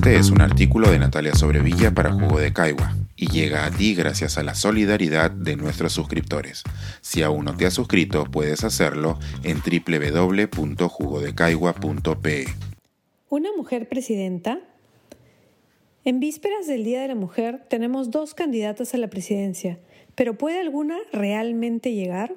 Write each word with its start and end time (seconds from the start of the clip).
Este 0.00 0.16
es 0.16 0.30
un 0.30 0.40
artículo 0.40 0.90
de 0.90 0.98
Natalia 0.98 1.34
Sobrevilla 1.34 1.90
para 1.90 2.10
Jugo 2.10 2.40
de 2.40 2.54
Caigua 2.54 2.96
y 3.16 3.26
llega 3.26 3.66
a 3.66 3.70
ti 3.70 3.94
gracias 3.94 4.38
a 4.38 4.42
la 4.42 4.54
solidaridad 4.54 5.30
de 5.30 5.56
nuestros 5.56 5.92
suscriptores. 5.92 6.62
Si 7.02 7.22
aún 7.22 7.44
no 7.44 7.54
te 7.54 7.66
has 7.66 7.74
suscrito, 7.74 8.24
puedes 8.24 8.64
hacerlo 8.64 9.18
en 9.42 9.58
www.jugodecaigua.pe. 9.58 12.46
¿Una 13.28 13.50
mujer 13.54 13.90
presidenta? 13.90 14.60
En 16.06 16.18
vísperas 16.18 16.66
del 16.66 16.82
Día 16.82 17.02
de 17.02 17.08
la 17.08 17.14
Mujer 17.14 17.66
tenemos 17.68 18.10
dos 18.10 18.32
candidatas 18.32 18.94
a 18.94 18.96
la 18.96 19.10
presidencia, 19.10 19.80
pero 20.14 20.38
¿puede 20.38 20.60
alguna 20.60 20.96
realmente 21.12 21.92
llegar? 21.92 22.32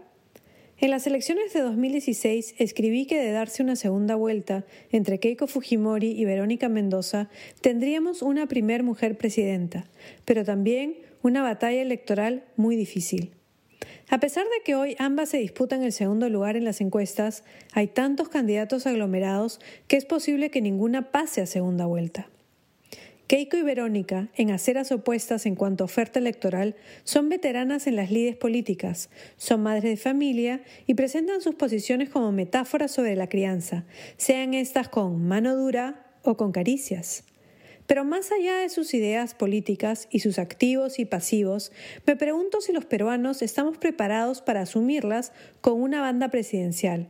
En 0.79 0.89
las 0.89 1.05
elecciones 1.07 1.53
de 1.53 1.61
2016 1.61 2.55
escribí 2.57 3.05
que 3.05 3.17
de 3.17 3.31
darse 3.31 3.61
una 3.61 3.75
segunda 3.75 4.15
vuelta 4.15 4.65
entre 4.91 5.19
Keiko 5.19 5.47
Fujimori 5.47 6.11
y 6.11 6.25
Verónica 6.25 6.67
Mendoza 6.67 7.29
tendríamos 7.61 8.21
una 8.21 8.47
primer 8.47 8.83
mujer 8.83 9.17
presidenta, 9.17 9.85
pero 10.25 10.43
también 10.43 10.97
una 11.21 11.43
batalla 11.43 11.81
electoral 11.81 12.43
muy 12.57 12.75
difícil. 12.75 13.31
A 14.09 14.19
pesar 14.19 14.45
de 14.45 14.63
que 14.65 14.75
hoy 14.75 14.95
ambas 14.99 15.29
se 15.29 15.37
disputan 15.37 15.83
el 15.83 15.93
segundo 15.93 16.27
lugar 16.27 16.57
en 16.57 16.65
las 16.65 16.81
encuestas, 16.81 17.43
hay 17.71 17.87
tantos 17.87 18.29
candidatos 18.29 18.85
aglomerados 18.85 19.59
que 19.87 19.95
es 19.95 20.05
posible 20.05 20.49
que 20.49 20.61
ninguna 20.61 21.11
pase 21.11 21.41
a 21.41 21.45
segunda 21.45 21.85
vuelta. 21.85 22.29
Keiko 23.33 23.57
y 23.57 23.63
Verónica, 23.63 24.29
en 24.35 24.51
aceras 24.51 24.91
opuestas 24.91 25.47
en 25.47 25.55
cuanto 25.55 25.83
a 25.83 25.85
oferta 25.85 26.19
electoral, 26.19 26.75
son 27.03 27.29
veteranas 27.29 27.87
en 27.87 27.95
las 27.95 28.11
lides 28.11 28.35
políticas, 28.35 29.09
son 29.37 29.63
madres 29.63 29.85
de 29.85 29.97
familia 29.97 30.61
y 30.85 30.93
presentan 30.93 31.41
sus 31.41 31.55
posiciones 31.55 32.09
como 32.09 32.31
metáforas 32.31 32.91
sobre 32.91 33.15
la 33.15 33.29
crianza, 33.29 33.85
sean 34.17 34.53
estas 34.53 34.87
con 34.87 35.25
mano 35.27 35.55
dura 35.55 36.13
o 36.21 36.37
con 36.37 36.51
caricias. 36.51 37.23
Pero 37.87 38.05
más 38.05 38.31
allá 38.31 38.57
de 38.57 38.69
sus 38.69 38.93
ideas 38.93 39.33
políticas 39.33 40.07
y 40.11 40.19
sus 40.19 40.37
activos 40.37 40.99
y 40.99 41.05
pasivos, 41.05 41.71
me 42.05 42.15
pregunto 42.15 42.61
si 42.61 42.71
los 42.71 42.85
peruanos 42.85 43.41
estamos 43.41 43.79
preparados 43.79 44.43
para 44.43 44.61
asumirlas 44.61 45.31
con 45.59 45.81
una 45.81 46.01
banda 46.01 46.29
presidencial. 46.29 47.09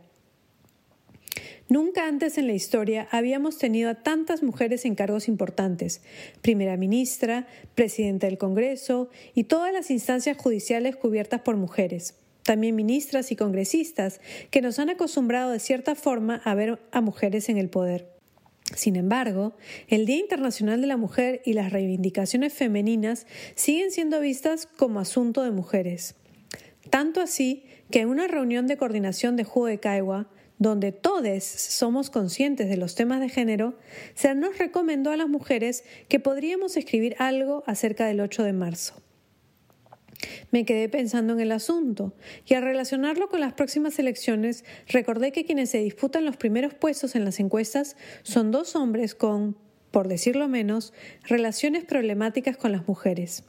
Nunca 1.70 2.08
antes 2.08 2.38
en 2.38 2.48
la 2.48 2.53
historia 2.53 3.08
habíamos 3.12 3.58
tenido 3.58 3.89
a 3.89 3.95
tantas 3.95 4.44
mujeres 4.44 4.86
en 4.86 4.95
cargos 4.95 5.28
importantes, 5.28 6.02
primera 6.42 6.78
ministra, 6.78 7.48
presidenta 7.73 8.28
del 8.28 8.38
Congreso 8.38 9.09
y 9.34 9.45
todas 9.45 9.73
las 9.73 9.90
instancias 9.90 10.38
judiciales 10.38 10.95
cubiertas 10.95 11.42
por 11.42 11.56
mujeres. 11.56 12.16
También 12.44 12.75
ministras 12.75 13.31
y 13.31 13.36
congresistas 13.36 14.20
que 14.52 14.62
nos 14.62 14.78
han 14.78 14.90
acostumbrado 14.90 15.52
de 15.52 15.59
cierta 15.59 15.95
forma 15.95 16.42
a 16.44 16.53
ver 16.56 16.80
a 16.92 17.02
mujeres 17.02 17.50
en 17.50 17.58
el 17.58 17.70
poder. 17.70 18.14
Sin 18.75 18.95
embargo, 18.95 19.56
el 19.88 20.06
Día 20.06 20.18
Internacional 20.18 20.81
de 20.81 20.88
la 20.88 20.97
Mujer 20.97 21.42
y 21.45 21.53
las 21.53 21.72
reivindicaciones 21.72 22.53
femeninas 22.53 23.28
siguen 23.56 23.92
siendo 23.92 24.20
vistas 24.20 24.68
como 24.78 25.00
asunto 25.00 25.44
de 25.44 25.52
mujeres. 25.52 26.16
Tanto 26.90 27.22
así 27.22 27.64
que 27.92 28.00
en 28.02 28.09
una 28.09 28.28
reunión 28.28 28.68
de 28.68 28.78
coordinación 28.78 29.36
de 29.36 29.44
Juego 29.44 29.68
de 29.68 29.80
Caigua, 29.80 30.30
donde 30.59 30.92
todos 30.92 31.44
somos 31.44 32.09
conscientes 32.09 32.70
de 32.70 32.78
los 32.78 32.96
temas 32.96 33.20
de 33.20 33.30
género, 33.30 33.78
se 34.14 34.34
nos 34.36 34.58
recomendó 34.58 35.12
a 35.12 35.18
las 35.18 35.28
mujeres 35.28 35.84
que 36.08 36.20
podríamos 36.20 36.78
escribir 36.78 37.16
algo 37.20 37.64
acerca 37.68 38.06
del 38.06 38.22
8 38.22 38.44
de 38.44 38.54
marzo. 38.54 39.02
Me 40.52 40.66
quedé 40.66 40.90
pensando 40.90 41.34
en 41.34 41.40
el 41.40 41.52
asunto 41.52 42.14
y 42.46 42.54
al 42.54 42.64
relacionarlo 42.64 43.30
con 43.30 43.42
las 43.42 43.54
próximas 43.54 44.00
elecciones 44.00 44.64
recordé 44.88 45.31
que 45.31 45.46
quienes 45.46 45.70
se 45.70 45.80
disputan 45.80 46.26
los 46.26 46.38
primeros 46.38 46.74
puestos 46.74 47.16
en 47.16 47.26
las 47.26 47.40
encuestas 47.40 47.98
son 48.24 48.52
dos 48.52 48.76
hombres 48.76 49.16
con, 49.16 49.58
por 49.92 50.08
decirlo 50.08 50.48
menos, 50.48 50.94
relaciones 51.24 51.84
problemáticas 51.84 52.58
con 52.58 52.72
las 52.72 52.88
mujeres. 52.88 53.44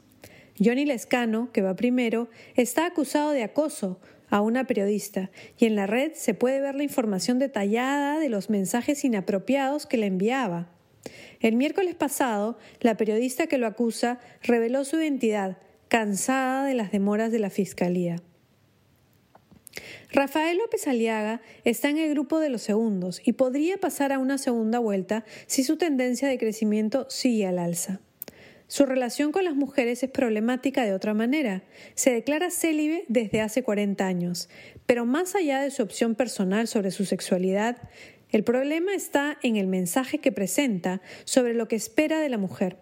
Johnny 0.63 0.85
Lescano, 0.85 1.51
que 1.51 1.61
va 1.61 1.75
primero, 1.75 2.29
está 2.55 2.85
acusado 2.85 3.31
de 3.31 3.43
acoso 3.43 3.99
a 4.29 4.41
una 4.41 4.65
periodista 4.65 5.31
y 5.57 5.65
en 5.65 5.75
la 5.75 5.87
red 5.87 6.13
se 6.13 6.33
puede 6.33 6.61
ver 6.61 6.75
la 6.75 6.83
información 6.83 7.39
detallada 7.39 8.19
de 8.19 8.29
los 8.29 8.49
mensajes 8.49 9.03
inapropiados 9.05 9.85
que 9.85 9.97
le 9.97 10.07
enviaba. 10.07 10.69
El 11.39 11.55
miércoles 11.55 11.95
pasado, 11.95 12.57
la 12.79 12.97
periodista 12.97 13.47
que 13.47 13.57
lo 13.57 13.67
acusa 13.67 14.19
reveló 14.41 14.83
su 14.85 14.99
identidad, 14.99 15.57
cansada 15.87 16.65
de 16.65 16.73
las 16.73 16.91
demoras 16.91 17.31
de 17.31 17.39
la 17.39 17.49
Fiscalía. 17.49 18.17
Rafael 20.11 20.57
López 20.57 20.87
Aliaga 20.87 21.41
está 21.65 21.89
en 21.89 21.97
el 21.97 22.09
grupo 22.09 22.39
de 22.39 22.49
los 22.49 22.61
segundos 22.61 23.21
y 23.25 23.33
podría 23.33 23.77
pasar 23.77 24.13
a 24.13 24.19
una 24.19 24.37
segunda 24.37 24.79
vuelta 24.79 25.25
si 25.45 25.63
su 25.63 25.77
tendencia 25.77 26.27
de 26.27 26.37
crecimiento 26.37 27.05
sigue 27.09 27.45
al 27.45 27.59
alza. 27.59 27.99
Su 28.67 28.85
relación 28.85 29.31
con 29.31 29.45
las 29.45 29.55
mujeres 29.55 30.01
es 30.01 30.09
problemática 30.09 30.83
de 30.83 30.93
otra 30.93 31.13
manera. 31.13 31.63
Se 31.93 32.11
declara 32.11 32.49
célibe 32.49 33.05
desde 33.07 33.41
hace 33.41 33.63
40 33.63 34.05
años, 34.05 34.49
pero 34.85 35.05
más 35.05 35.35
allá 35.35 35.61
de 35.61 35.71
su 35.71 35.83
opción 35.83 36.15
personal 36.15 36.67
sobre 36.67 36.91
su 36.91 37.05
sexualidad, 37.05 37.77
el 38.31 38.43
problema 38.43 38.93
está 38.93 39.37
en 39.43 39.55
el 39.55 39.67
mensaje 39.67 40.17
que 40.17 40.31
presenta 40.31 41.01
sobre 41.25 41.53
lo 41.53 41.67
que 41.67 41.75
espera 41.75 42.19
de 42.19 42.29
la 42.29 42.37
mujer. 42.37 42.77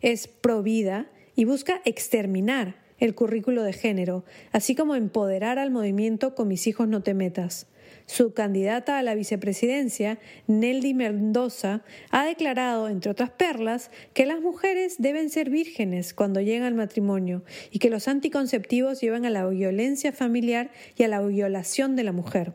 Es 0.00 0.28
provida 0.28 1.10
y 1.34 1.44
busca 1.44 1.80
exterminar 1.84 2.76
el 2.98 3.14
currículo 3.14 3.62
de 3.62 3.72
género, 3.72 4.24
así 4.52 4.74
como 4.74 4.94
empoderar 4.94 5.58
al 5.58 5.70
movimiento 5.70 6.34
con 6.34 6.48
mis 6.48 6.66
hijos 6.66 6.88
no 6.88 7.02
te 7.02 7.14
metas. 7.14 7.66
Su 8.06 8.32
candidata 8.32 8.98
a 8.98 9.02
la 9.02 9.14
vicepresidencia, 9.14 10.18
Nelly 10.46 10.94
Mendoza, 10.94 11.82
ha 12.10 12.24
declarado, 12.24 12.88
entre 12.88 13.10
otras 13.10 13.30
perlas, 13.30 13.90
que 14.14 14.26
las 14.26 14.40
mujeres 14.40 14.96
deben 14.98 15.28
ser 15.28 15.50
vírgenes 15.50 16.14
cuando 16.14 16.40
llegan 16.40 16.62
al 16.62 16.74
matrimonio 16.74 17.42
y 17.70 17.80
que 17.80 17.90
los 17.90 18.06
anticonceptivos 18.06 19.00
llevan 19.00 19.24
a 19.24 19.30
la 19.30 19.46
violencia 19.46 20.12
familiar 20.12 20.70
y 20.96 21.02
a 21.02 21.08
la 21.08 21.20
violación 21.20 21.96
de 21.96 22.04
la 22.04 22.12
mujer. 22.12 22.54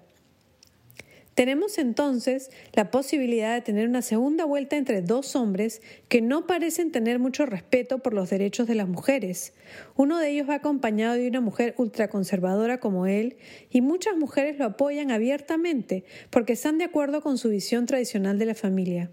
Tenemos 1.35 1.77
entonces 1.77 2.51
la 2.73 2.91
posibilidad 2.91 3.53
de 3.53 3.61
tener 3.61 3.87
una 3.87 4.01
segunda 4.01 4.43
vuelta 4.43 4.75
entre 4.75 5.01
dos 5.01 5.35
hombres 5.37 5.81
que 6.09 6.21
no 6.21 6.45
parecen 6.45 6.91
tener 6.91 7.19
mucho 7.19 7.45
respeto 7.45 7.99
por 7.99 8.13
los 8.13 8.29
derechos 8.29 8.67
de 8.67 8.75
las 8.75 8.89
mujeres. 8.89 9.53
Uno 9.95 10.19
de 10.19 10.29
ellos 10.29 10.49
va 10.49 10.55
acompañado 10.55 11.15
de 11.15 11.29
una 11.29 11.39
mujer 11.39 11.73
ultraconservadora 11.77 12.81
como 12.81 13.07
él 13.07 13.37
y 13.69 13.79
muchas 13.79 14.17
mujeres 14.17 14.59
lo 14.59 14.65
apoyan 14.65 15.09
abiertamente 15.09 16.03
porque 16.29 16.53
están 16.53 16.77
de 16.77 16.83
acuerdo 16.83 17.21
con 17.21 17.37
su 17.37 17.49
visión 17.49 17.85
tradicional 17.85 18.37
de 18.37 18.45
la 18.45 18.55
familia. 18.55 19.09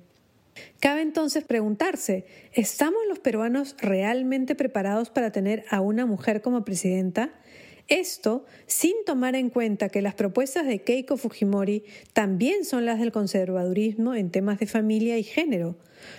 Cabe 0.81 1.03
entonces 1.03 1.45
preguntarse, 1.45 2.25
¿estamos 2.53 3.01
los 3.09 3.21
peruanos 3.21 3.77
realmente 3.79 4.57
preparados 4.57 5.11
para 5.11 5.31
tener 5.31 5.65
a 5.71 5.81
una 5.81 6.05
mujer 6.05 6.43
como 6.43 6.65
presidenta? 6.65 7.31
Esto 7.89 8.45
sin 8.67 8.95
tomar 9.07 9.35
en 9.35 9.51
cuenta 9.51 9.89
que 9.89 10.03
las 10.03 10.15
propuestas 10.15 10.67
de 10.67 10.83
Keiko 10.83 11.17
Fujimori 11.17 11.85
también 12.13 12.65
son 12.65 12.85
las 12.85 13.01
del 13.01 13.13
conservadurismo 13.13 14.15
en 14.15 14.31
temas 14.31 14.59
de 14.59 14.67
familia 14.67 15.19
y 15.19 15.23
género, 15.23 15.77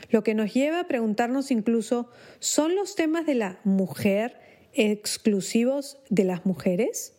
lo 0.09 0.23
que 0.23 0.33
nos 0.33 0.53
lleva 0.53 0.79
a 0.79 0.87
preguntarnos 0.87 1.51
incluso, 1.51 2.09
¿son 2.39 2.75
los 2.75 2.95
temas 2.95 3.25
de 3.25 3.35
la 3.35 3.59
mujer 3.63 4.39
exclusivos 4.73 5.99
de 6.09 6.23
las 6.23 6.45
mujeres? 6.45 7.13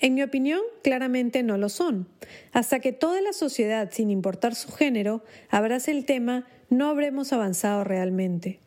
En 0.00 0.14
mi 0.14 0.22
opinión, 0.22 0.60
claramente 0.82 1.42
no 1.42 1.58
lo 1.58 1.68
son. 1.68 2.08
Hasta 2.52 2.80
que 2.80 2.92
toda 2.92 3.20
la 3.20 3.32
sociedad, 3.32 3.90
sin 3.92 4.10
importar 4.10 4.54
su 4.54 4.70
género, 4.70 5.22
abrace 5.50 5.90
el 5.90 6.04
tema, 6.04 6.46
no 6.70 6.88
habremos 6.88 7.32
avanzado 7.32 7.84
realmente. 7.84 8.60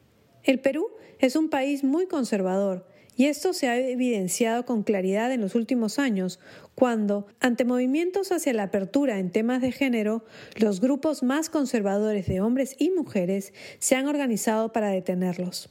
El 0.44 0.59
Perú 0.59 0.89
es 1.19 1.35
un 1.35 1.50
país 1.50 1.83
muy 1.83 2.07
conservador, 2.07 2.88
y 3.19 3.25
esto 3.25 3.52
se 3.52 3.68
ha 3.68 3.78
evidenciado 3.78 4.63
con 4.66 4.84
claridad 4.84 5.34
en 5.34 5.41
los 5.41 5.53
últimos 5.53 6.00
años, 6.00 6.40
cuando, 6.74 7.28
ante 7.41 7.66
movimientos 7.66 8.31
hacia 8.31 8.53
la 8.53 8.63
apertura 8.63 9.19
en 9.19 9.30
temas 9.30 9.62
de 9.62 9.74
género, 9.74 10.24
los 10.56 10.80
grupos 10.80 11.21
más 11.21 11.50
conservadores 11.50 12.27
de 12.27 12.39
hombres 12.39 12.77
y 12.80 12.92
mujeres 12.92 13.51
se 13.80 13.98
han 13.98 14.07
organizado 14.07 14.71
para 14.71 14.88
detenerlos. 14.88 15.69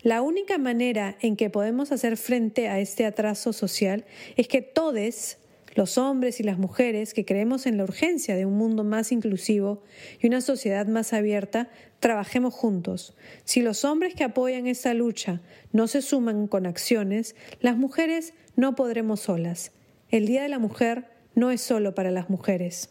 La 0.00 0.22
única 0.22 0.56
manera 0.56 1.18
en 1.20 1.36
que 1.36 1.50
podemos 1.50 1.92
hacer 1.92 2.16
frente 2.16 2.70
a 2.70 2.80
este 2.80 3.04
atraso 3.04 3.52
social 3.52 4.06
es 4.38 4.48
que 4.48 4.62
todos, 4.62 5.36
los 5.74 5.98
hombres 5.98 6.40
y 6.40 6.42
las 6.42 6.58
mujeres 6.58 7.14
que 7.14 7.24
creemos 7.24 7.66
en 7.66 7.76
la 7.76 7.84
urgencia 7.84 8.36
de 8.36 8.46
un 8.46 8.56
mundo 8.56 8.84
más 8.84 9.12
inclusivo 9.12 9.82
y 10.20 10.26
una 10.26 10.40
sociedad 10.40 10.86
más 10.86 11.12
abierta, 11.12 11.70
trabajemos 12.00 12.54
juntos. 12.54 13.16
Si 13.44 13.62
los 13.62 13.84
hombres 13.84 14.14
que 14.14 14.24
apoyan 14.24 14.66
esta 14.66 14.94
lucha 14.94 15.40
no 15.72 15.86
se 15.86 16.02
suman 16.02 16.46
con 16.46 16.66
acciones, 16.66 17.36
las 17.60 17.76
mujeres 17.76 18.34
no 18.56 18.74
podremos 18.74 19.20
solas. 19.20 19.72
El 20.10 20.26
Día 20.26 20.42
de 20.42 20.48
la 20.48 20.58
Mujer 20.58 21.10
no 21.34 21.50
es 21.50 21.60
solo 21.60 21.94
para 21.94 22.10
las 22.10 22.30
mujeres. 22.30 22.90